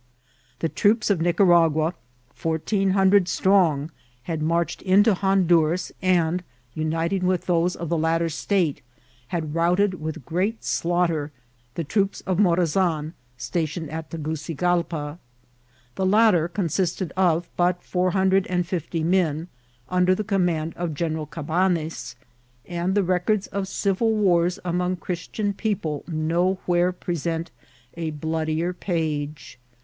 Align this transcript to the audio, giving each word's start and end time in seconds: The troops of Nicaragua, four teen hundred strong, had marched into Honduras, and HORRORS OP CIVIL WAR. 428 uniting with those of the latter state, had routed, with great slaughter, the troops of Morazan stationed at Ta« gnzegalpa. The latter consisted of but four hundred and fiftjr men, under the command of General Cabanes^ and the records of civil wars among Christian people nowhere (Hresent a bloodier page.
The 0.61 0.67
troops 0.67 1.11
of 1.11 1.21
Nicaragua, 1.21 1.93
four 2.33 2.57
teen 2.57 2.89
hundred 2.97 3.27
strong, 3.27 3.91
had 4.23 4.41
marched 4.41 4.81
into 4.81 5.13
Honduras, 5.13 5.91
and 6.01 6.41
HORRORS 6.41 6.41
OP 6.41 6.73
CIVIL 6.73 6.85
WAR. 6.85 6.91
428 7.01 7.21
uniting 7.21 7.27
with 7.27 7.45
those 7.45 7.75
of 7.75 7.89
the 7.89 7.97
latter 7.99 8.27
state, 8.29 8.81
had 9.27 9.53
routed, 9.53 10.01
with 10.01 10.25
great 10.25 10.63
slaughter, 10.63 11.31
the 11.75 11.83
troops 11.83 12.21
of 12.21 12.39
Morazan 12.39 13.13
stationed 13.37 13.91
at 13.91 14.09
Ta« 14.09 14.17
gnzegalpa. 14.17 15.19
The 15.93 16.05
latter 16.07 16.47
consisted 16.47 17.13
of 17.15 17.47
but 17.55 17.83
four 17.83 18.09
hundred 18.09 18.47
and 18.47 18.63
fiftjr 18.65 19.03
men, 19.03 19.49
under 19.87 20.15
the 20.15 20.23
command 20.23 20.73
of 20.77 20.95
General 20.95 21.27
Cabanes^ 21.27 22.15
and 22.65 22.95
the 22.95 23.03
records 23.03 23.45
of 23.45 23.67
civil 23.67 24.15
wars 24.15 24.57
among 24.65 24.95
Christian 24.95 25.53
people 25.53 26.03
nowhere 26.07 26.91
(Hresent 26.91 27.49
a 27.95 28.09
bloodier 28.09 28.73
page. 28.73 29.59